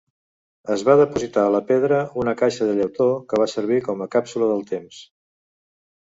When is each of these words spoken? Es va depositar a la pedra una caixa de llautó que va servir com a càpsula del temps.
Es 0.75 0.83
va 0.85 0.93
depositar 0.99 1.41
a 1.49 1.51
la 1.55 1.59
pedra 1.67 1.99
una 2.21 2.33
caixa 2.39 2.67
de 2.69 2.73
llautó 2.79 3.07
que 3.33 3.41
va 3.41 3.47
servir 3.51 3.77
com 3.89 4.01
a 4.01 4.09
càpsula 4.17 4.49
del 4.53 4.65
temps. 4.71 5.03